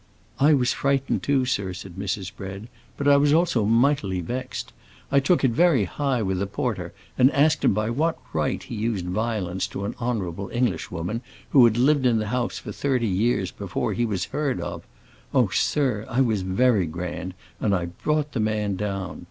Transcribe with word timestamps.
"I 0.39 0.55
was 0.55 0.73
frightened 0.73 1.21
too, 1.21 1.45
sir," 1.45 1.73
said 1.73 1.93
Mrs. 1.93 2.35
Bread, 2.35 2.69
"but 2.97 3.07
I 3.07 3.17
was 3.17 3.33
also 3.33 3.65
mightily 3.65 4.19
vexed. 4.19 4.73
I 5.11 5.19
took 5.19 5.43
it 5.43 5.51
very 5.51 5.83
high 5.85 6.23
with 6.23 6.39
the 6.39 6.47
porter 6.47 6.91
and 7.19 7.31
asked 7.33 7.63
him 7.63 7.75
by 7.75 7.91
what 7.91 8.17
right 8.33 8.63
he 8.63 8.73
used 8.73 9.05
violence 9.05 9.67
to 9.67 9.85
an 9.85 9.93
honorable 9.99 10.49
Englishwoman 10.51 11.21
who 11.51 11.65
had 11.65 11.77
lived 11.77 12.07
in 12.07 12.17
the 12.17 12.29
house 12.33 12.57
for 12.57 12.71
thirty 12.71 13.05
years 13.05 13.51
before 13.51 13.93
he 13.93 14.07
was 14.07 14.25
heard 14.25 14.59
of. 14.59 14.87
Oh, 15.35 15.49
sir, 15.49 16.07
I 16.09 16.19
was 16.19 16.41
very 16.41 16.87
grand, 16.87 17.35
and 17.59 17.75
I 17.75 17.85
brought 17.85 18.31
the 18.31 18.39
man 18.39 18.77
down. 18.77 19.19